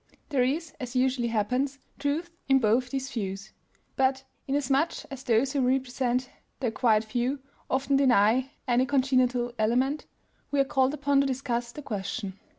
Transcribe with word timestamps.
There 0.29 0.41
is, 0.41 0.73
as 0.79 0.95
usually 0.95 1.27
happens, 1.27 1.77
truth 1.99 2.31
in 2.49 2.57
both 2.57 2.89
these 2.89 3.11
views. 3.11 3.51
But, 3.95 4.23
inasmuch 4.47 5.05
as 5.11 5.21
those 5.21 5.53
who 5.53 5.61
represent 5.61 6.27
the 6.59 6.65
acquired 6.69 7.03
view 7.05 7.37
often 7.69 7.97
deny 7.97 8.49
any 8.67 8.87
congenital 8.87 9.53
element, 9.59 10.07
we 10.49 10.59
are 10.59 10.65
called 10.65 10.95
upon 10.95 11.21
to 11.21 11.27
discuss 11.27 11.71
the 11.71 11.83
question. 11.83 12.39